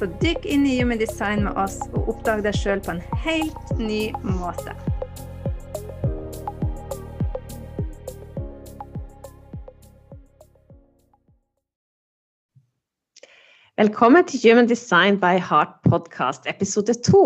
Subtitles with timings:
[0.00, 3.72] Så dykk inn i Human Design med oss og oppdag deg sjøl på en helt
[3.76, 4.72] ny måte.
[13.76, 17.24] Velkommen til Human Design by Heart podcast, episode to.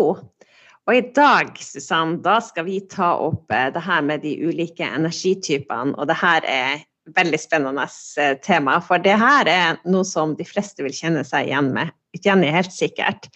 [0.83, 4.83] Og i dag, Susann, da skal vi ta opp eh, det her med de ulike
[4.83, 5.95] energitypene.
[5.95, 6.83] Og det her er
[7.15, 7.87] veldig spennende
[8.19, 11.95] eh, tema, for det her er noe som de fleste vil kjenne seg igjen med.
[12.23, 13.29] Er helt sikkert.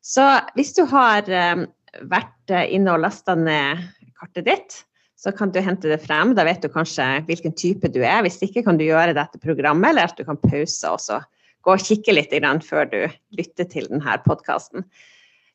[0.00, 0.24] Så
[0.56, 1.66] hvis du har eh,
[2.08, 3.82] vært inne og lasta ned
[4.20, 4.78] kartet ditt,
[5.20, 6.32] så kan du hente det frem.
[6.36, 8.22] Da vet du kanskje hvilken type du er.
[8.24, 11.20] Hvis ikke kan du gjøre det etter programmet, eller at du kan pause også
[11.60, 12.32] gå og kikke litt
[12.64, 13.00] før du
[13.36, 14.86] lytter til denne podkasten.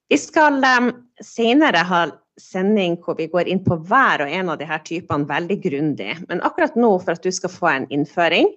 [0.10, 2.04] Vi skal um, senere ha
[2.38, 6.14] sending hvor vi går inn på hver og en av disse typene veldig grundig.
[6.30, 8.52] Men akkurat nå, for at du skal få en innføring,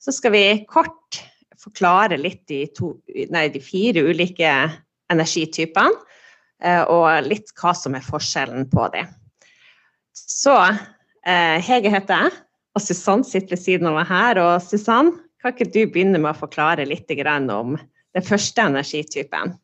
[0.00, 1.20] så skal vi kort
[1.64, 2.94] forklare litt de, to,
[3.32, 4.50] nei, de fire ulike
[5.12, 6.02] energitypene.
[6.64, 9.08] Uh, og litt hva som er forskjellen på dem.
[10.16, 12.36] Så uh, Hege heter jeg,
[12.74, 14.40] og Susann sitter ved siden av meg her.
[14.40, 15.10] Og Susann,
[15.42, 17.10] kan ikke du begynne med å forklare litt
[17.52, 19.58] om den første energitypen?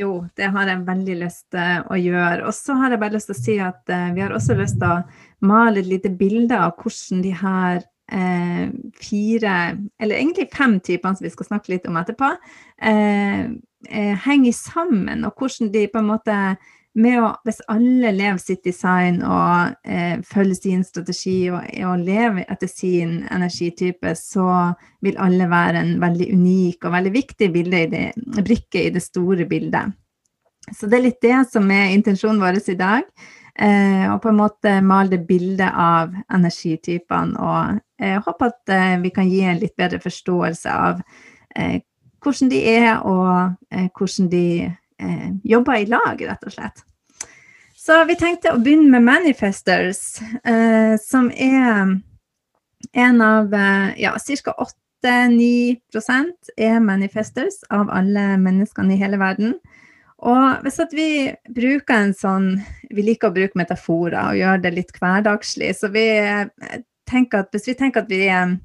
[0.00, 2.42] Jo, det har jeg veldig lyst til å gjøre.
[2.48, 4.90] Og så har jeg bare lyst til å si at vi har også lyst til
[4.90, 8.66] å male et lite bilde av hvordan de her uh,
[9.00, 9.54] fire,
[10.00, 12.34] eller egentlig fem typene som vi skal snakke litt om etterpå,
[12.82, 13.48] eh,
[14.26, 16.36] henger sammen, og hvordan de på en måte
[16.98, 22.48] med å, hvis alle lever sitt design og eh, følger sin strategi og, og, lever
[22.50, 24.46] etter sin energitype, så
[25.04, 28.04] vil alle være en veldig unik og veldig viktig i det,
[28.42, 29.94] brikke i det store bildet.
[30.74, 33.06] Så det er litt det som er intensjonen vår i dag.
[33.60, 37.36] Eh, og på en måte male det bildet av energitypene.
[37.36, 41.02] Og jeg eh, håper at eh, vi kan gi en litt bedre forståelse av
[42.20, 43.56] hvordan de er, og
[43.98, 44.70] hvordan de
[45.42, 46.84] jobber i lag, rett og slett.
[47.80, 51.96] Så vi tenkte å begynne med Manifestors, eh, som er
[52.92, 54.12] en av eh, ja,
[54.44, 54.54] ca.
[55.02, 59.56] 8-9% er manifestors av alle menneskene i hele verden.
[60.20, 61.10] Og hvis vi
[61.48, 62.50] bruker en sånn
[62.90, 65.70] Vi liker å bruke metaforer og gjøre det litt hverdagslig.
[65.78, 68.56] Så vi eh, tenker at hvis vi tenker at vi eh,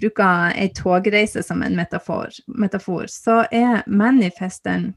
[0.00, 4.92] bruker ei togreise som en metafor, metafor, så er manifesteren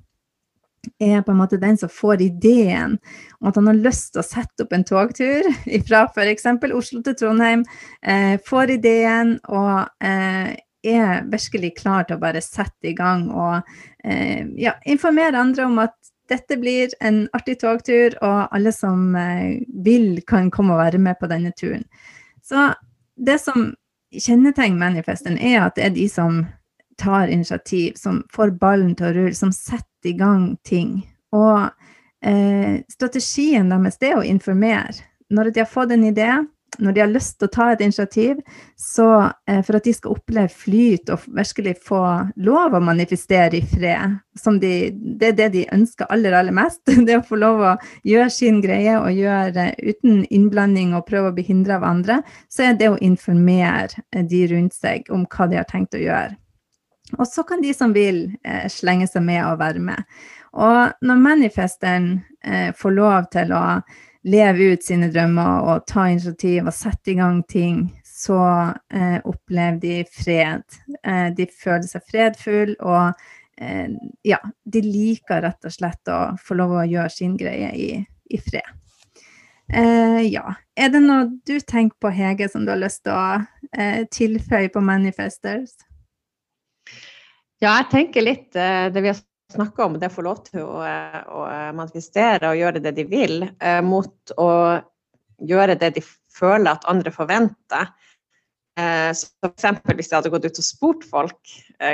[1.01, 2.97] er på en måte den som får ideen
[3.39, 5.47] om at han har lyst til å sette opp en togtur
[5.87, 6.45] fra f.eks.
[6.75, 7.65] Oslo til Trondheim.
[8.01, 10.53] Eh, får ideen og eh,
[10.87, 13.61] er virkelig klar til å bare sette i gang og
[14.03, 15.95] eh, ja, informere andre om at
[16.29, 21.19] dette blir en artig togtur, og alle som eh, vil, kan komme og være med
[21.19, 21.85] på denne turen.
[22.45, 22.71] Så
[23.15, 23.73] det som
[24.15, 26.43] kjennetegner manifesten, er at det er de som
[27.01, 30.99] tar initiativ, som får ballen til å rulle, som setter i gang ting.
[31.35, 31.67] Og
[32.25, 34.95] eh, strategien deres er å informere.
[35.29, 36.29] Når de har fått en idé,
[36.79, 38.39] når de har lyst til å ta et initiativ,
[38.79, 39.07] så
[39.47, 42.01] eh, for at de skal oppleve flyt og virkelig få
[42.47, 44.17] lov å manifestere i fred,
[44.61, 47.73] de, det er det de ønsker aller, aller mest, det å få lov å
[48.07, 52.21] gjøre sin greie og gjøre uten innblanding og prøve å bli hindra av andre,
[52.51, 56.35] så er det å informere de rundt seg om hva de har tenkt å gjøre.
[57.19, 60.03] Og så kan de som vil, eh, slenge seg med og være med.
[60.55, 63.65] Og når manifesteren eh, får lov til å
[64.25, 68.39] leve ut sine drømmer og ta initiativ og sette i gang ting, så
[68.93, 70.65] eh, opplever de fred.
[71.03, 73.13] Eh, de føler seg fredfulle, og
[73.61, 73.91] eh,
[74.25, 78.41] ja, de liker rett og slett å få lov å gjøre sin greie i, i
[78.41, 78.71] fred.
[79.73, 80.55] Eh, ja.
[80.77, 84.83] Er det noe du tenker på, Hege, som du har lyst til å tilføye på
[84.85, 85.75] Manifesters?
[87.63, 89.21] Ja, jeg tenker litt eh, det vi har
[89.53, 91.45] snakka om, det få lov til å, eh, å,
[91.77, 94.49] manifestere og gjøre det de vil, eh, mot å
[95.43, 96.03] gjøre det de
[96.33, 97.93] føler at andre forventer.
[98.75, 99.63] Så f.eks.
[99.95, 101.51] hvis jeg hadde gått ut og spurt folk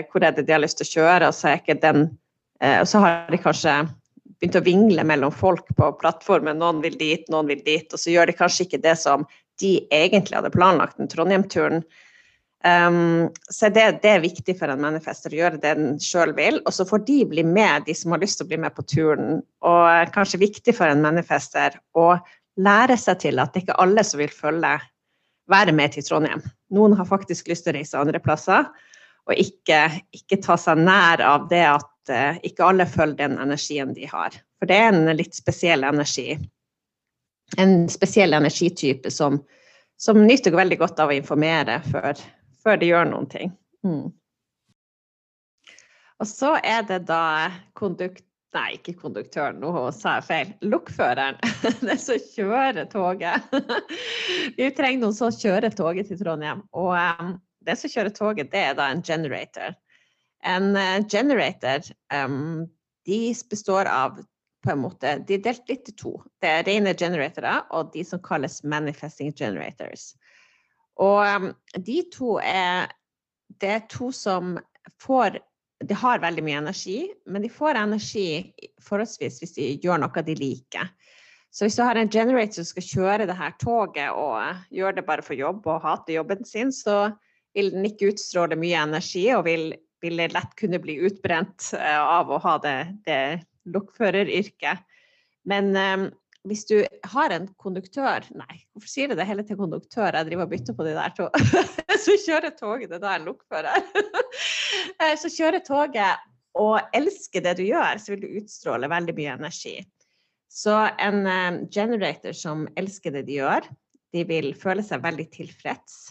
[0.10, 2.08] hvor er det de har lyst til å kjøre, og så, den,
[2.58, 3.76] og så har de kanskje
[4.42, 6.58] begynt å vingle mellom folk på plattformen.
[6.58, 9.28] Noen vil dit, noen vil dit, og så gjør de kanskje ikke det som
[9.62, 11.84] de egentlig hadde planlagt den Trondheim-turen.
[12.64, 16.60] Um, så det, det, er viktig for en manifester å gjøre det den sjøl vil,
[16.62, 18.86] og så får de bli med, de som har lyst til å bli med på
[18.86, 19.40] turen.
[19.66, 22.14] Og kanskje viktig for en manifester å
[22.62, 24.76] lære seg til at det ikke er alle som vil følge,
[25.50, 26.44] være med til Trondheim.
[26.72, 28.68] Noen har faktisk lyst til å reise andre plasser,
[29.30, 29.80] og ikke,
[30.16, 34.38] ikke ta seg nær av det at uh, ikke alle følger den energien de har.
[34.62, 36.38] For det er en litt spesiell energi.
[37.58, 39.42] En spesiell energitype som,
[40.00, 42.22] som nyter veldig godt av å informere før
[42.64, 43.54] før de gjør noen ting.
[43.86, 44.12] Mm.
[46.22, 47.24] Og så er det da
[47.78, 48.26] kondukt...
[48.52, 50.50] Nei, ikke konduktøren, nå sa jeg feil.
[50.68, 51.38] Lokføreren.
[51.80, 53.46] Den som kjører toget.
[54.58, 56.66] Vi trenger noen som kjører toget til Trondheim.
[56.76, 59.78] Og um, det som kjører toget, det er da en generator.
[60.44, 62.68] En uh, generator um,
[63.08, 64.20] de består av
[64.62, 66.18] på en måte, De er delt litt i to.
[66.42, 70.12] Det er rene generatorer og de som kalles manifesting generators.
[71.00, 72.92] Og um, de to er
[73.62, 74.58] Det er to som
[75.02, 75.38] får
[75.86, 78.54] De har veldig mye energi, men de får energi
[78.86, 80.92] forholdsvis hvis de gjør noe de liker.
[81.52, 85.00] Så hvis du har en generator som skal kjøre det her toget og uh, gjør
[85.00, 87.12] det bare for jobb og hater jobben sin, så
[87.58, 89.72] vil den ikke utstråle mye energi og vil,
[90.06, 92.78] vil lett kunne bli utbrent uh, av å ha det,
[93.10, 93.22] det
[93.74, 94.86] lokføreryrket.
[95.50, 96.08] Men um,
[96.50, 96.80] hvis du
[97.12, 100.16] har en konduktør Nei, hvorfor sier jeg det hele til konduktør?
[100.16, 101.28] Jeg driver og bytter på de der to.
[102.06, 103.84] så kjører toget, det en lokfører.
[105.22, 106.28] så kjører toget
[106.58, 109.76] og elsker det du gjør, så vil du utstråle veldig mye energi.
[110.52, 113.70] Så en um, generator som elsker det de gjør,
[114.12, 116.02] de vil føle seg veldig tilfreds.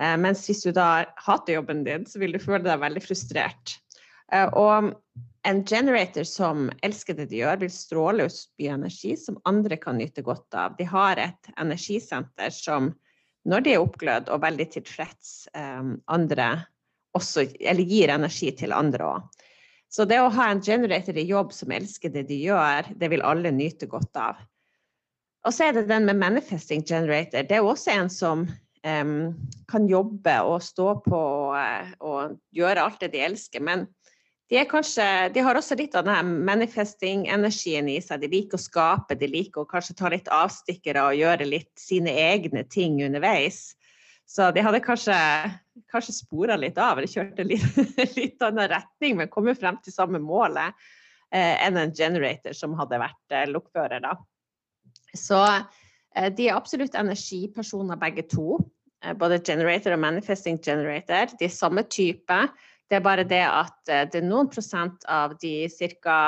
[0.00, 3.78] Uh, mens hvis du da hater jobben din, så vil du føle deg veldig frustrert.
[4.30, 4.92] Uh, og
[5.42, 9.98] en generator som elsker det de gjør, vil stråle ut bioenergi energi som andre kan
[9.98, 10.76] nyte godt av.
[10.78, 12.92] De har et energisenter som,
[13.48, 16.54] når de er oppglødd og veldig tilfreds, um, andre
[17.18, 19.42] også, eller gir energi til andre òg.
[19.92, 23.24] Så det å ha en generator i jobb som elsker det de gjør, det vil
[23.28, 24.38] alle nyte godt av.
[25.44, 27.42] Og så er det den med manifesting generator.
[27.44, 29.34] Det er også en som um,
[29.68, 33.60] kan jobbe og stå på og, eh, og gjøre alt det de elsker.
[33.60, 33.84] men
[34.52, 38.20] de, kanskje, de, har også litt av denne manifesting-energien i seg.
[38.20, 42.12] De liker å skape, de liker å kanskje ta litt avstikkere og gjøre litt sine
[42.20, 43.70] egne ting underveis.
[44.28, 45.16] Så de hadde kanskje,
[45.92, 47.80] kanskje spora litt av, eller kjørt en litt,
[48.18, 50.76] litt annen retning, men kommet frem til samme målet
[51.32, 54.04] eh, enn en generator som hadde vært eh, lokfører.
[54.04, 54.14] Da.
[55.16, 58.60] Så eh, de er absolutt energipersoner begge to.
[59.00, 61.32] Eh, både generator og manifesting generator.
[61.40, 62.40] De er samme type.
[62.92, 65.64] Det er bare det at eh, det er noen prosent av de
[66.04, 66.18] ca.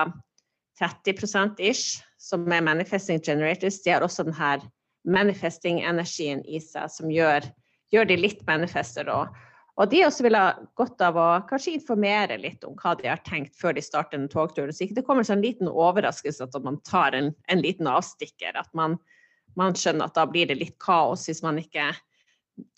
[0.81, 4.57] 30% ish som er manifesting generators, de har også denne
[5.05, 7.45] manifesting-energien i seg som gjør,
[7.93, 9.29] gjør de litt manifester òg.
[9.77, 13.23] Og de også vil ha godt av å kanskje informere litt om hva de har
[13.27, 14.71] tenkt før de starter en togtur.
[14.73, 18.55] Så ikke det kommer en liten overraskelse at man tar en, en liten avstikker.
[18.57, 18.97] At man,
[19.59, 21.91] man, skjønner at da blir det litt kaos hvis man ikke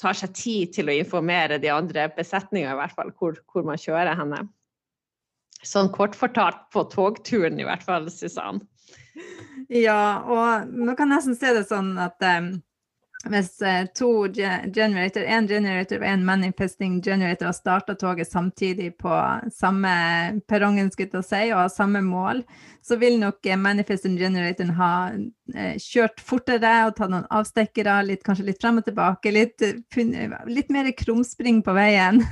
[0.01, 3.81] tar seg tid til å informere de andre besetningene, i hvert fall, hvor, hvor man
[3.81, 4.45] kjører henne.
[5.67, 8.63] Sånn kort fortalt på togturen, i hvert fall, Susann.
[9.73, 12.53] Ja, og man kan nesten se det sånn at um,
[13.31, 14.29] hvis uh, to
[14.75, 19.13] generator, en generator og en manifesting generator har starta toget samtidig på
[19.55, 19.91] samme
[20.49, 22.43] perrongen skulle si, og har samme mål,
[22.83, 28.49] så vil nok uh, manifesting generatoren ha uh, kjørt fortere og tatt noen avstikkere, kanskje
[28.51, 29.65] litt frem og tilbake, litt,
[30.51, 32.23] litt mer krumspring på veien.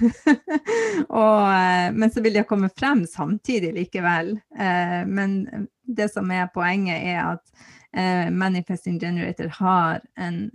[1.24, 1.46] og,
[1.94, 4.36] men så vil de ha kommet frem samtidig likevel.
[5.06, 10.50] men det som er poenget, er at manifesting generator har en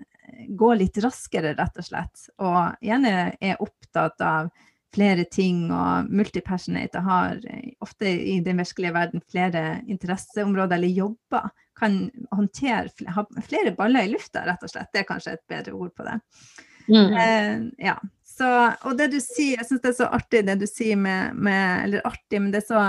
[0.50, 2.26] gå litt raskere, rett og slett.
[2.44, 4.52] Og gjerne er opptatt av
[4.94, 7.42] flere ting, og multipassionate har
[7.84, 11.52] ofte i den virkelige verden flere interesseområder eller jobber.
[11.80, 14.90] Kan håndtere ha flere baller i lufta, rett og slett.
[14.94, 16.18] Det er kanskje et bedre ord på det.
[16.90, 17.14] Mm.
[17.14, 18.00] Eh, ja.
[18.24, 18.50] Så,
[18.88, 21.84] og det du sier, jeg syns det er så artig det du sier med, med
[21.84, 22.84] Eller artig, men det er så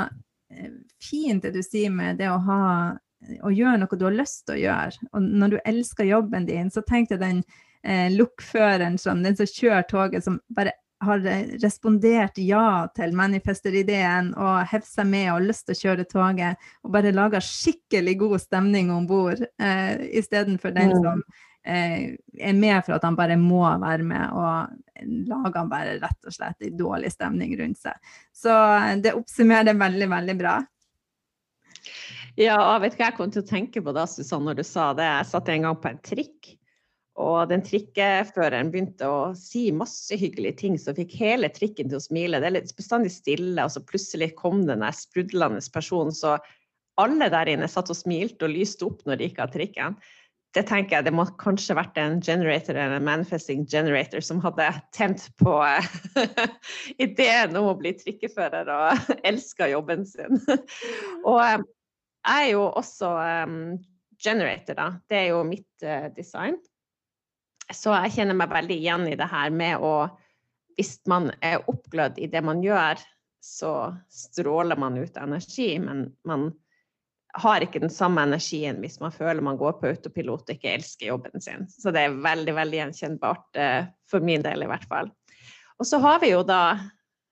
[0.54, 2.60] eh, fint det du sier med det å ha
[3.44, 5.08] å gjøre noe du har lyst til å gjøre.
[5.14, 7.42] Og når du elsker jobben din, så tenk deg den
[7.84, 11.22] eh, lokføreren som den som kjører toget, som bare har
[11.62, 16.66] respondert ja til manifesterideen og hevd seg med og har lyst til å kjøre toget,
[16.84, 21.22] og bare lager skikkelig god stemning om bord, eh, istedenfor den som
[21.64, 26.28] eh, er med for at han bare må være med, og lager han bare rett
[26.28, 28.12] og slett en dårlig stemning rundt seg.
[28.36, 30.58] Så eh, det oppsummerer det veldig, veldig bra.
[32.40, 34.64] Ja, og vet du hva jeg kom til å tenke på da, Susanne, når du
[34.64, 35.04] sa det?
[35.04, 36.54] Jeg satt en gang på en trikk.
[37.20, 42.04] Og den trikkeføreren begynte å si masse hyggelige ting som fikk hele trikken til å
[42.06, 42.38] smile.
[42.40, 46.14] Det er litt bestandig stille, og så plutselig kom den der sprudlende personen.
[46.16, 46.38] Så
[47.00, 49.98] alle der inne satt og smilte og lyste opp når de gikk av trikken.
[50.56, 54.70] Det tenker jeg det må kanskje vært en generator eller en manifesting generator som hadde
[54.96, 55.58] tent på
[57.04, 60.40] ideen om å bli trikkefører og elska jobben sin.
[61.28, 61.68] og
[62.20, 63.10] jeg er jo også
[63.46, 63.60] um,
[64.20, 64.88] generator, da.
[65.08, 66.58] Det er jo mitt uh, design.
[67.72, 69.94] Så jeg kjenner meg veldig igjen i det her med å
[70.78, 73.00] Hvis man er oppglødd i det man gjør,
[73.44, 76.46] så stråler man ut energi, men man
[77.36, 81.10] har ikke den samme energien hvis man føler man går på autopilot og ikke elsker
[81.10, 81.66] jobben sin.
[81.68, 85.10] Så det er veldig, veldig gjenkjennbart uh, for min del i hvert fall.
[85.80, 86.62] Og så har vi jo da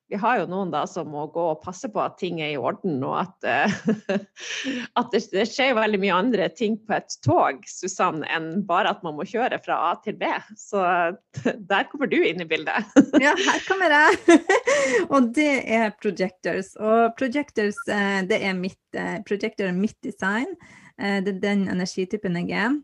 [0.08, 2.60] vi har jo noen da som må gå og passe på at ting er i
[2.60, 4.16] orden, og at, uh,
[5.00, 9.04] at det, det, skjer veldig mye andre ting på et tog, Susann, enn bare at
[9.04, 10.30] man må kjøre fra A til B.
[10.56, 10.80] Så
[11.70, 12.88] der kommer du inn i bildet.
[13.24, 14.40] ja, her kommer jeg.
[15.12, 16.72] og det er projectors.
[16.80, 20.56] Og projectors, uh, det er mitt, er mitt design.
[20.98, 22.78] det er den energitypen jeg er.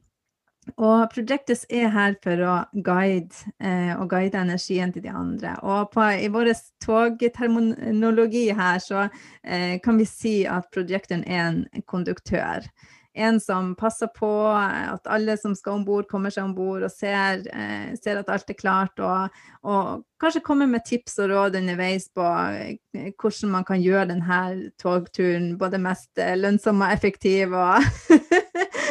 [0.74, 2.54] Og Projectus er her for å
[2.86, 5.54] guide, eh, og guide energien til de andre.
[5.62, 6.54] Og på, i vår
[6.84, 9.06] togterminologi her så
[9.44, 12.66] eh, kan vi si at projectoren er en konduktør.
[13.14, 16.90] En som passer på at alle som skal om bord, kommer seg om bord og
[16.90, 18.98] ser, eh, ser, at alt er klart.
[18.98, 24.08] Og, og, kanskje kommer med tips og råd underveis på eh, hvordan man kan gjøre
[24.10, 24.40] denne
[24.82, 27.54] togturen både mest eh, lønnsom og effektiv.
[27.54, 27.86] og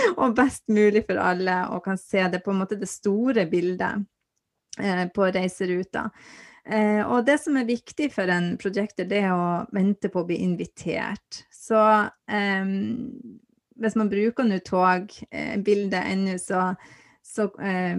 [0.22, 4.04] og best mulig for alle, og kan se det på en måte det store bildet
[4.80, 6.10] eh, på reiseruta.
[6.66, 10.28] Eh, og det som er viktig for en projector, det er å vente på å
[10.28, 11.44] bli invitert.
[11.52, 11.80] Så
[12.32, 12.76] eh,
[13.84, 16.70] hvis man bruker nå togbildet eh, ennå, så,
[17.26, 17.98] så eh,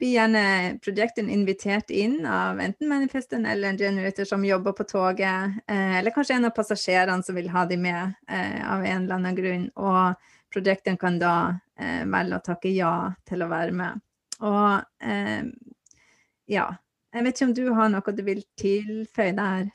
[0.00, 0.42] blir gjerne
[0.82, 6.40] projekten invitert inn av enten manifesten eller en generator som jobber på toget, eller kanskje
[6.40, 9.66] en av passasjerene som vil ha dem med av en eller annen grunn.
[9.78, 10.18] Og
[10.50, 11.34] Projekten kan da
[11.78, 12.94] eh, velge å takke ja
[13.28, 14.00] til å være med.
[14.42, 15.44] Og eh,
[16.50, 16.66] ja,
[17.14, 19.70] jeg vet ikke om du har noe du vil tilføye der?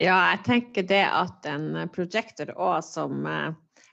[0.00, 3.50] Ja, jeg tenker det at en projector òg som eh,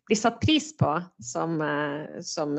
[0.07, 2.55] blir satt pris på, som, eh, som,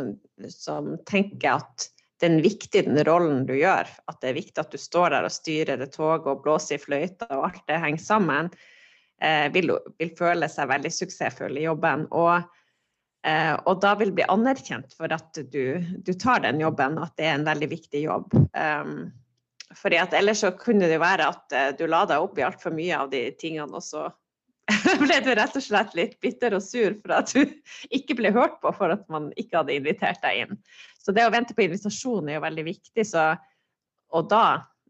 [0.53, 1.89] som, tenker at
[2.21, 5.33] den viktige den rollen du gjør, at det er viktig at du står der og
[5.33, 8.51] styrer det toget og blåser i fløyta og alt det henger sammen,
[9.23, 12.05] eh, vil, vil, føle seg veldig suksessfull i jobben.
[12.11, 12.43] Og
[13.67, 17.39] og da vil bli anerkjent for at du, du, tar den jobben, at det er
[17.39, 18.37] en veldig viktig jobb.
[18.55, 19.11] Um,
[19.77, 22.75] fordi at ellers så kunne det være at uh, du la deg opp i altfor
[22.75, 24.07] mye av de tingene, og så
[25.03, 27.47] ble du rett og slett litt bitter og sur for at du
[27.95, 30.59] ikke ble hørt på for at man ikke hadde invitert deg inn.
[31.01, 33.07] Så det å vente på invitasjon er jo veldig viktig.
[33.09, 33.31] Så,
[34.13, 34.45] og da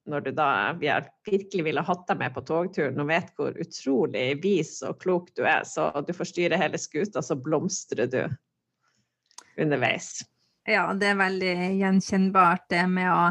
[0.08, 0.48] når du da
[0.80, 0.90] vi
[1.28, 5.44] virkelig ville hatt deg med på togturen og vet hvor utrolig vis og klok du
[5.44, 8.22] er, så du får styre hele skuta, så blomstrer du
[9.58, 10.18] underveis.
[10.68, 13.22] Ja, det er veldig gjenkjennbart det med å,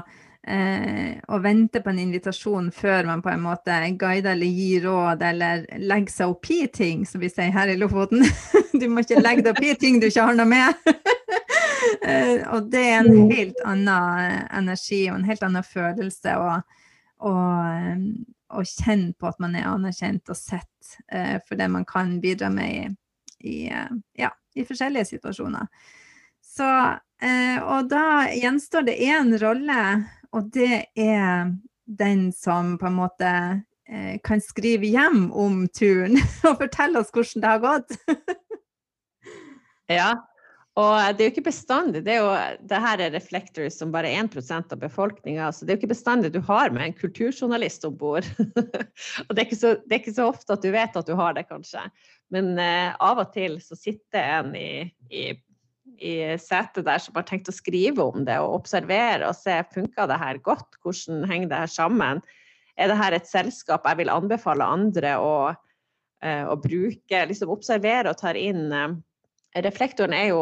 [0.49, 5.21] eh, å vente på en invitasjon før man på en måte guider eller gir råd
[5.21, 8.25] eller legger seg opp i ting, som vi sier her i Lofoten.
[8.79, 10.87] Du må ikke legge deg opp i ting du ikke har noe med.
[12.01, 13.29] Eh, og det er en mm.
[13.31, 16.55] helt annen energi og en helt annen følelse å,
[17.25, 17.33] å,
[17.67, 18.01] eh,
[18.57, 22.49] å kjenne på at man er anerkjent og sett uh, for det man kan bidra
[22.53, 23.55] med i, i,
[24.19, 25.67] ja, i forskjellige situasjoner.
[26.43, 28.05] Så, uh, og da
[28.35, 29.81] gjenstår det én rolle,
[30.35, 31.53] og det er
[31.85, 33.33] den som på en måte
[34.27, 36.17] kan skrive hjem om turen
[36.49, 37.95] og fortelle oss hvordan det har gått.
[39.91, 40.11] Ja,
[40.77, 42.03] og det er jo ikke bestandig.
[42.05, 45.49] Det, er jo, det her er reflectors som bare 1% av befolkninga.
[45.49, 48.27] Så det er jo ikke bestandig du har med en kulturjournalist om bord.
[49.25, 51.33] og det er, så, det er, ikke så, ofte at du vet at du har
[51.33, 51.81] det, kanskje.
[52.33, 55.25] Men eh, av og til så sitter en i, i,
[55.97, 56.13] i
[56.43, 60.21] setet der som har tenkt å skrive om det og observere og se funka det
[60.21, 62.21] her godt, hvordan henger det her sammen.
[62.77, 65.35] Er det her et selskap jeg vil anbefale andre å,
[66.21, 67.25] eh, å bruke?
[67.33, 68.99] Liksom observere og tar inn eh,
[69.63, 70.41] Reflektoren er jo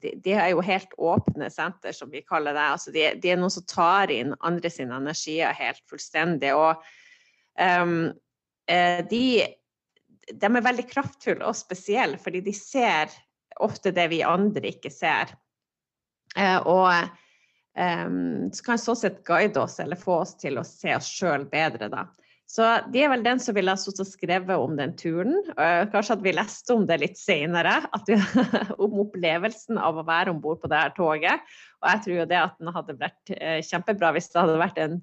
[0.00, 2.66] de, de, er jo helt åpne senter, som vi kaller det.
[2.74, 6.54] Altså de, de, er noen som tar inn andre sine energier helt fullstendig.
[6.56, 6.80] Og
[7.60, 8.12] um,
[9.10, 9.24] de,
[10.30, 13.12] de, er veldig kraftfulle og spesielle, fordi de ser
[13.60, 15.34] ofte det vi andre ikke ser.
[16.38, 16.88] Uh, og
[17.76, 21.44] um, så kan sånn sett guide oss eller få oss til å se oss sjøl
[21.50, 22.08] bedre, da.
[22.50, 25.36] Så de er vel den som ville ha skrevet om den turen.
[25.92, 27.76] Kanskje at vi leste om det litt senere,
[28.08, 28.16] vi,
[28.82, 31.44] om opplevelsen av å være om bord på det her toget.
[31.78, 34.80] Og jeg tror jo det at den hadde vært eh, kjempebra hvis det hadde vært
[34.82, 34.98] en,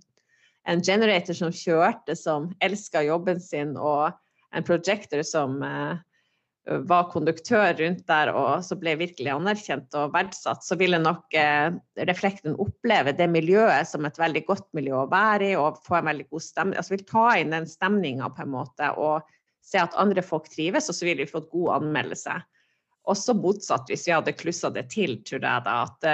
[0.67, 4.11] en generator som kjørte, som elska jobben sin, og
[4.51, 6.03] en projector som eh,
[6.67, 11.71] var konduktør rundt der og så ble virkelig anerkjent og verdsatt, så ville nok eh,
[12.09, 16.09] reflekten oppleve det miljøet som et veldig godt miljø å være i, og få en
[16.09, 16.79] veldig god stemning.
[16.79, 19.29] Altså vil ta inn den stemninga på en måte og
[19.67, 22.35] se at andre folk trives, og så ville vi fått god anmeldelse.
[23.07, 25.77] Også motsatt hvis vi hadde klussa det til, tror jeg da.
[25.87, 26.07] At,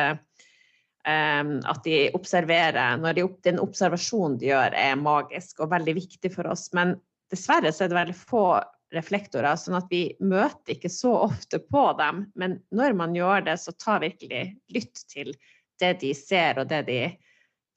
[1.09, 6.33] um, at de observerer Når de, den observasjonen de gjør, er magisk og veldig viktig
[6.33, 6.67] for oss.
[6.77, 6.95] Men
[7.33, 8.45] dessverre så er det veldig få
[8.93, 12.25] reflektorer, sånn at vi møter ikke så ofte på dem.
[12.39, 15.33] Men når man gjør det, så ta virkelig lytt til
[15.81, 17.01] det de ser og det de,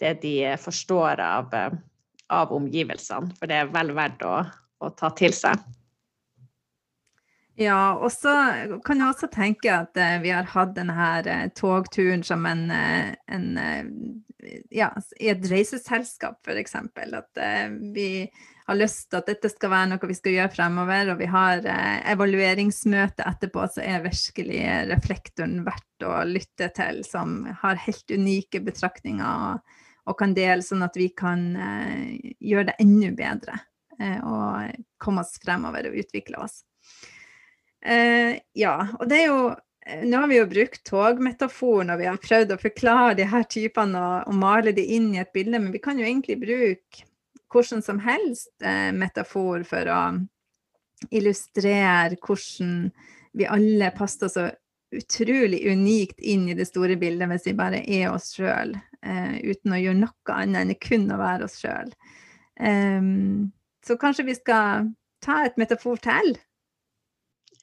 [0.00, 1.56] det de forstår av,
[2.28, 3.32] av, omgivelsene.
[3.38, 4.38] For det er vel verdt å,
[4.84, 5.64] å ta til seg.
[7.56, 8.32] Ja, og så
[8.84, 13.14] kan jeg også tenke at uh, vi har hatt denne uh, togturen som en, uh,
[13.32, 13.46] en
[14.68, 16.76] ja, i et reiseselskap, f.eks.
[16.76, 17.40] At
[17.96, 18.28] vi
[18.66, 21.62] har lyst til at dette skal være noe vi skal gjøre fremover, og vi har
[21.70, 28.62] eh, evalueringsmøte etterpå, så er virkelig reflektoren verdt å lytte til, som har helt unike
[28.66, 29.76] betraktninger og,
[30.10, 33.60] og kan dele, sånn at vi kan eh, gjøre det enda bedre
[34.00, 36.64] eh, og komme oss fremover og utvikle oss.
[37.86, 39.40] Eh, ja, og det er jo
[39.86, 44.00] nå har vi jo brukt togmetaforen og vi har prøvd å forklare de her typene
[44.00, 47.05] og, og male de inn i et bilde, men vi kan jo egentlig bruke
[47.52, 50.00] hvordan som helst eh, metafor for å
[51.12, 52.88] illustrere hvordan
[53.36, 54.46] vi alle passer så
[54.96, 59.74] utrolig unikt inn i det store bildet hvis vi bare er oss sjøl, eh, uten
[59.74, 61.90] å gjøre noe annet enn kun å være oss sjøl.
[62.56, 63.40] Um, ehm,
[63.84, 64.86] så kanskje vi skal
[65.22, 66.36] ta et metafor til?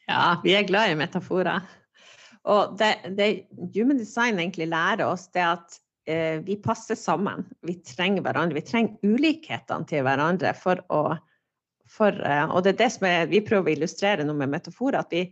[0.06, 1.64] Ja, vi er glad i metaforer.
[2.44, 7.46] Og det, det human design egentlig lærer oss, det at vi passer sammen.
[7.64, 8.58] Vi trenger hverandre.
[8.58, 11.04] Vi trenger ulikhetene til hverandre for å
[11.94, 15.04] for, eh, Og det er det som er, vi prøver å illustrere nå med metaforer.
[15.04, 15.28] At vi,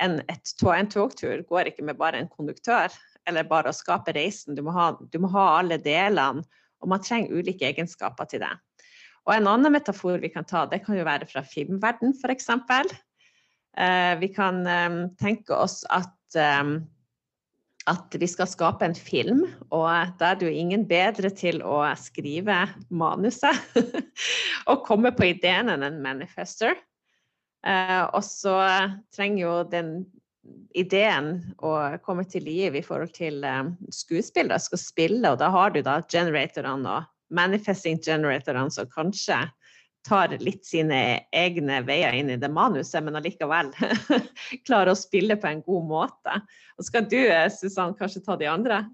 [0.00, 2.92] en, et, en togtur går ikke med bare en konduktør
[3.28, 4.56] eller bare å skape reisen.
[4.56, 6.44] Du må ha, du må ha alle delene,
[6.80, 8.54] og man trenger ulike egenskaper til det.
[9.28, 12.48] Og en annen metafor vi kan ta, det kan jo være fra filmverden, f.eks.
[13.76, 14.88] Eh, vi kan eh,
[15.20, 16.78] tenke oss at eh,
[17.90, 19.42] at vi skal skape en film,
[19.74, 23.74] og da er det jo ingen bedre til å skrive manuset
[24.70, 26.78] og komme på ideen enn en manifester.
[27.66, 28.56] Uh, og så
[29.12, 29.92] trenger jo den
[30.78, 31.74] ideen å
[32.04, 35.98] komme til liv i forhold til um, skuespillere skal spille, og da har du da
[36.08, 39.42] generatorene og manifesting generatorene som kanskje
[40.06, 41.00] tar litt sine
[41.32, 43.72] egne veier inn i det manuset, men allikevel
[44.66, 46.40] klarer å spille på en god måte.
[46.78, 47.20] Og skal du,
[47.52, 48.84] Susann, kanskje ta de andre?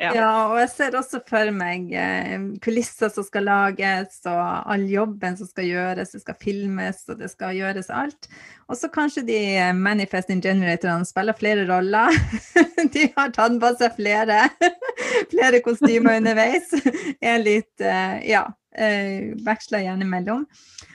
[0.00, 0.10] Ja.
[0.16, 0.28] ja.
[0.48, 2.32] og jeg ser også for meg eh,
[2.64, 6.14] kulisser som skal lages, og all jobben som skal gjøres.
[6.14, 8.30] Det skal filmes, og det skal gjøres alt.
[8.72, 9.38] Og så kanskje de
[9.76, 12.16] Manifest manifesting generatorene spiller flere roller.
[12.94, 14.40] de har tatt på seg flere,
[15.34, 16.72] flere kostymer underveis.
[17.20, 20.46] Er litt eh, Ja eh, veksler gjerne mellom.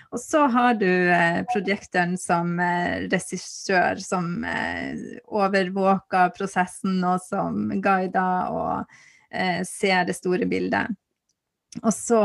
[0.10, 4.96] Og så har du eh, prosjekteren som eh, regissør, som eh,
[5.28, 8.96] overvåker prosessen, og som guider og
[9.32, 10.96] eh, ser det store bildet.
[11.84, 12.22] Og så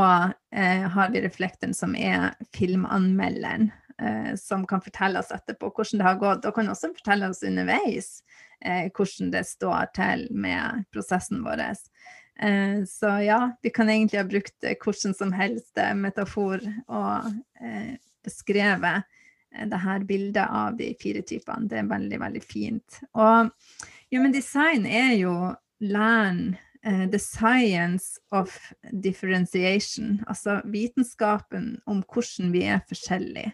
[0.54, 6.06] eh, har vi reflekteren, som er filmanmelderen, eh, som kan fortelle oss etterpå hvordan det
[6.06, 8.18] har gått, og kan også fortelle oss underveis
[8.62, 11.64] hvordan det står til med prosessen vår.
[12.40, 17.32] Eh, så ja, vi kan egentlig ha brukt eh, hvordan som helst eh, metafor og
[18.24, 19.08] beskrevet
[19.68, 21.68] det her bildet av de fire typene.
[21.68, 23.00] Det er veldig, veldig fint.
[23.12, 23.50] Og
[24.14, 25.34] human design er jo
[25.84, 28.56] læren The science of
[29.04, 30.16] differentiation.
[30.26, 33.52] Altså vitenskapen om hvordan vi er forskjellige.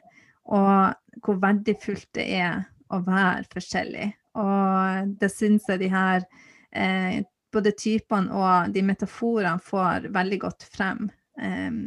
[0.48, 4.08] Og hvor verdifullt det er å være forskjellig.
[4.38, 6.24] Og det syns jeg de her
[6.72, 7.20] eh,
[7.54, 11.08] både typene og de metaforene får veldig godt frem
[11.40, 11.82] um,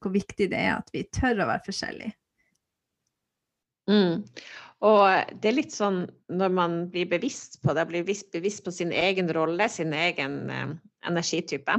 [0.00, 2.14] hvor viktig det er at vi tør å være forskjellige.
[3.90, 4.22] Mm.
[4.86, 8.94] Og det er litt sånn når man blir bevisst på det, blir bevisst på sin
[8.96, 10.70] egen rolle, sin egen eh,
[11.10, 11.76] energitype,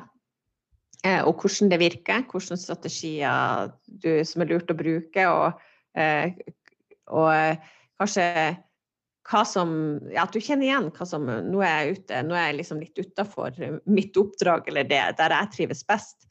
[1.07, 5.63] eh, og hvordan det virker, hvilke strategier du, som er lurt å bruke, og,
[5.97, 6.35] eh,
[7.09, 8.27] og eh, kanskje
[9.29, 9.71] hva som
[10.11, 12.81] Ja, at du kjenner igjen hva som Nå er jeg ute, nå er jeg liksom
[12.81, 16.27] litt utafor mitt oppdrag eller det der jeg trives best.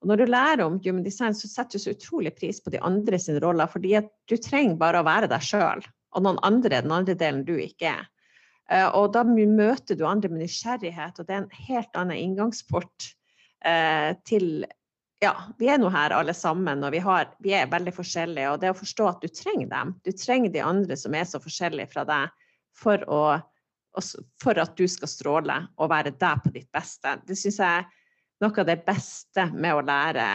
[0.00, 2.80] Og når du lærer om human design, så setter du så utrolig pris på de
[2.80, 5.84] andre sine roller, fordi at du trenger bare å være deg sjøl,
[6.16, 8.08] og noen andre den andre delen du ikke er.
[8.72, 13.10] Eh, og da møter du andre med nysgjerrighet, og det er en helt annen inngangsport
[13.66, 14.64] eh, til
[15.20, 18.52] ja, vi er nå her alle sammen, og vi, har, vi, er veldig forskjellige.
[18.54, 21.40] Og det å forstå at du trenger dem, du trenger de andre som er så
[21.42, 22.36] forskjellige fra deg,
[22.80, 23.24] for, å,
[24.40, 27.18] for at du skal stråle og være deg på ditt beste.
[27.28, 27.90] Det syns jeg er
[28.40, 30.28] noe av det beste med å lære,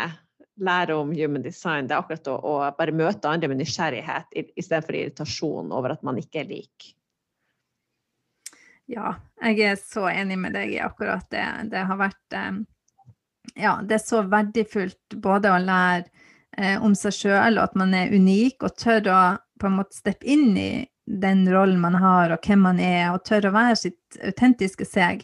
[0.61, 1.89] lære om human design.
[1.89, 6.21] Det er akkurat å, å bare møte andre med nysgjerrighet istedenfor irritasjon over at man
[6.21, 6.91] ikke er lik.
[8.85, 11.47] Ja, jeg er så enig med deg i akkurat det.
[11.71, 12.61] Det har vært eh,
[13.53, 16.05] ja, det er så verdifullt både å lære
[16.57, 19.23] eh, om seg sjøl, og at man er unik, og tør å
[19.59, 23.23] på en måte steppe inn i den rollen man har, og hvem man er, og
[23.27, 25.23] tør å være sitt autentiske seg.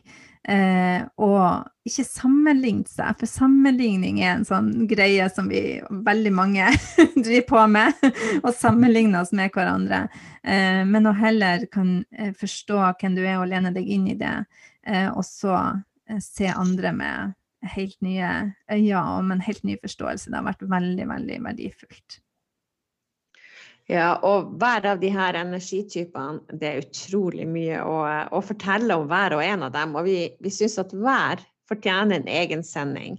[0.49, 6.69] Eh, og ikke sammenligne seg, for sammenligning er en sånn greie som vi veldig mange
[7.25, 8.07] driver på med,
[8.41, 10.05] og sammenligner oss med hverandre.
[10.41, 14.17] Eh, men å heller kan eh, forstå hvem du er, og lene deg inn i
[14.17, 14.33] det,
[14.87, 17.37] eh, og så eh, se andre med
[17.75, 18.31] helt nye
[18.71, 20.31] øyne og en helt ny forståelse.
[20.31, 22.19] Det har vært veldig, veldig verdifullt.
[23.89, 27.97] Ja, og hver av de her energitypene, det er utrolig mye å,
[28.31, 29.97] å fortelle om hver og en av dem.
[29.99, 33.17] Og vi, vi syns at hver fortjener en egen sending.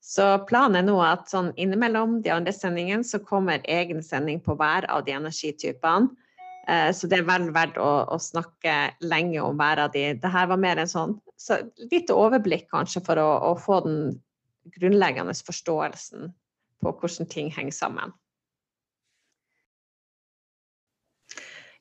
[0.00, 4.56] Så planen er nå at sånn innimellom de andre sendingene så kommer egen sending på
[4.56, 6.08] hver av de energitypene.
[6.68, 10.04] Eh, så det er vel verdt å, å, snakke lenge om hver av de.
[10.20, 14.00] Dette var mer en sånn så litt overblikk kanskje for å, å, få den
[14.74, 16.32] grunnleggende forståelsen
[16.82, 18.12] på hvordan ting henger sammen.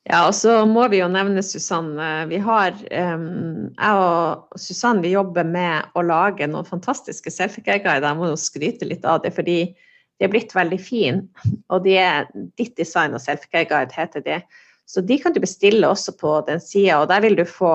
[0.07, 2.05] Ja, og så må vi jo nevne Susanne.
[2.29, 2.77] Vi har,
[3.17, 8.05] um, jeg og Susanne vi jobber med å lage noen fantastiske selfie-guider.
[8.05, 11.49] Jeg må jo skryte litt av det, fordi de er blitt veldig fine.
[11.67, 14.39] Og de er Ditt design og selfie-guide heter de.
[14.87, 17.73] Så de kan du bestille også på den sida, og der vil du få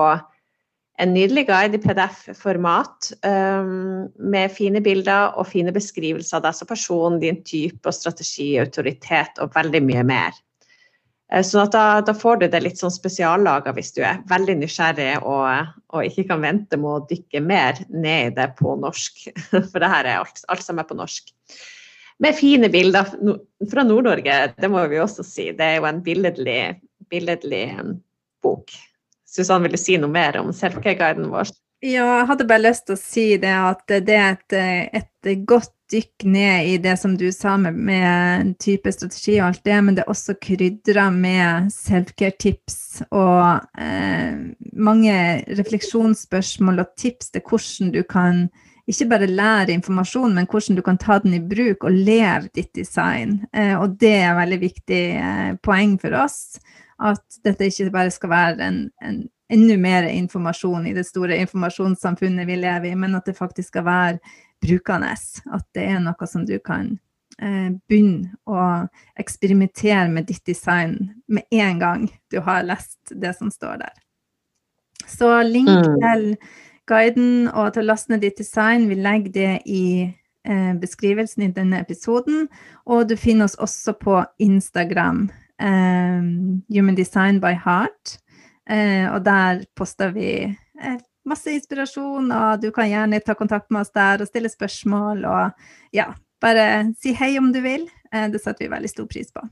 [1.01, 6.69] en nydelig guide i PDF-format um, med fine bilder og fine beskrivelser av deg som
[6.69, 10.41] person, din type og strategi, autoritet og veldig mye mer.
[11.33, 15.15] Sånn så da, da, får du det litt sånn spesiallaga hvis du er veldig nysgjerrig
[15.25, 19.23] og, og, ikke kan vente med å dykke mer ned i det på norsk.
[19.71, 21.33] For det her er alt, alt som er på norsk.
[22.21, 23.09] Med fine bilder
[23.71, 25.47] fra Nord-Norge, det må vi også si.
[25.57, 26.59] Det er jo en billedlig,
[27.11, 27.97] billedlig um,
[28.43, 28.71] bok.
[29.27, 31.51] Susanne, vil du si noe mer om selfcare-guiden vår?
[31.83, 34.53] Ja, jeg hadde bare lyst til å si det at det er et,
[34.95, 39.63] et godt dykk ned i det som du sa med, med type strategi og alt
[39.67, 42.77] det, men det er også krydra med selfcare-tips
[43.09, 44.37] og eh,
[44.73, 45.17] mange
[45.59, 48.45] refleksjonsspørsmål og tips til hvordan du kan
[48.89, 52.73] ikke bare lære informasjon, men hvordan du kan ta den i bruk og leve ditt
[52.75, 53.41] design.
[53.55, 56.57] Eh, og det er veldig viktig eh, poeng for oss.
[57.01, 62.47] At dette ikke bare skal være en, en enda mer informasjon i det store informasjonssamfunnet
[62.47, 64.19] vi lever i, men at det faktisk skal være
[64.63, 65.13] brukende.
[65.53, 66.95] At det er noe som du kan
[67.41, 68.87] eh, begynne å
[69.19, 73.93] eksperimentere med ditt design med en gang du har lest det som står der.
[75.07, 75.99] Så link mm.
[76.01, 76.27] til
[76.87, 79.85] guiden og til å laste ned ditt design, vi legger det i
[80.47, 82.47] eh, beskrivelsen i denne episoden.
[82.87, 85.27] Og du finner oss også på Instagram
[85.61, 88.17] um, Human Design by Heart.
[88.69, 93.83] Uh, og der poster vi uh, masse inspirasjon, og du kan gjerne ta kontakt med
[93.83, 95.25] oss der og stille spørsmål.
[95.27, 96.11] Og ja,
[96.43, 97.89] bare si hei om du vil.
[98.13, 99.43] Uh, det setter vi veldig stor pris på.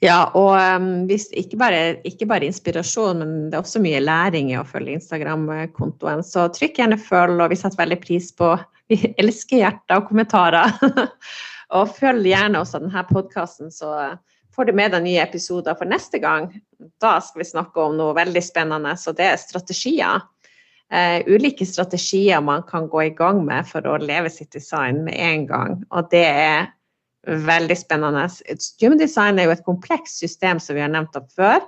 [0.00, 4.48] Ja, og um, hvis, ikke, bare, ikke, bare, inspirasjon, men det er også mye læring
[4.48, 6.24] i å følge Instagram-kontoen.
[6.24, 8.54] Så trykk gjerne følg, og vi setter veldig pris på
[8.90, 10.72] Vi elsker hjerter og kommentarer.
[11.76, 13.92] og følg gjerne også denne podkasten, så
[14.54, 16.50] får du med deg nye episoder for neste gang.
[17.02, 20.26] Da skal vi snakke om noe veldig spennende, så det er strategier.
[20.90, 25.14] Uh, ulike strategier man kan gå i gang med for å leve sitt design med
[25.22, 25.76] en gang.
[25.94, 26.70] Og det er
[27.26, 28.26] veldig spennende.
[28.82, 31.60] Human design er jo et komplekst system som vi har nevnt opp før.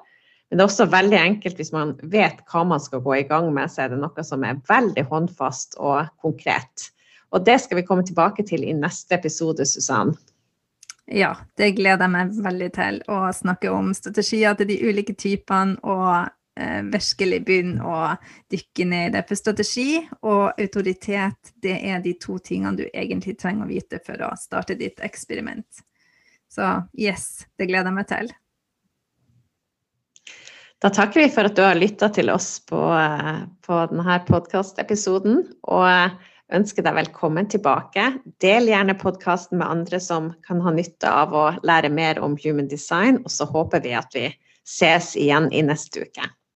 [0.51, 3.47] Men det er også veldig enkelt hvis man vet hva man skal gå i gang
[3.55, 6.90] med, så er det noe som er veldig håndfast og konkret.
[7.33, 10.12] Og det skal vi komme tilbake til i neste episode, Susann.
[11.12, 15.77] Ja, det gleder jeg meg veldig til å snakke om strategier til de ulike typene
[15.85, 17.98] og eh, virkelig begynne å
[18.53, 19.25] dykke ned i det.
[19.29, 24.25] For strategi og autoritet, det er de to tingene du egentlig trenger å vite for
[24.25, 25.85] å starte ditt eksperiment.
[26.48, 28.33] Så yes, det gleder jeg meg til.
[30.83, 35.42] Da takker vi for at du har lytta til oss på, eh, på denne podkastepisoden.
[35.68, 38.09] Og eh, ønsker deg velkommen tilbake.
[38.43, 42.69] Del gjerne podkasten med andre som kan ha nytte av å lære mer om human
[42.71, 44.29] design, og så håper vi at vi
[44.69, 46.29] ses igjen i neste uke.